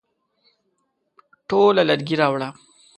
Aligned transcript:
ټوله 1.47 1.81
لرګي 1.89 2.15
راوړه؟ 2.21 2.49